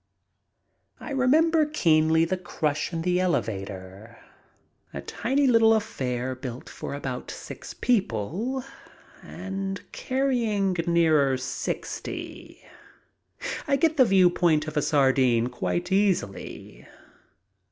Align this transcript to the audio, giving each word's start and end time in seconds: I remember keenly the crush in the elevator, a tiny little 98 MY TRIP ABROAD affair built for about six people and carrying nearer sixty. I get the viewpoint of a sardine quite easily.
I 0.99 1.11
remember 1.11 1.63
keenly 1.63 2.25
the 2.25 2.35
crush 2.35 2.91
in 2.91 3.03
the 3.03 3.19
elevator, 3.19 4.17
a 4.95 5.01
tiny 5.01 5.45
little 5.45 5.69
98 5.73 5.75
MY 5.75 5.79
TRIP 5.79 5.85
ABROAD 5.85 5.89
affair 5.89 6.35
built 6.37 6.69
for 6.71 6.93
about 6.95 7.29
six 7.29 7.75
people 7.75 8.63
and 9.21 9.79
carrying 9.91 10.73
nearer 10.87 11.37
sixty. 11.37 12.63
I 13.67 13.75
get 13.75 13.97
the 13.97 14.05
viewpoint 14.05 14.67
of 14.67 14.75
a 14.75 14.81
sardine 14.81 15.49
quite 15.49 15.91
easily. 15.91 16.87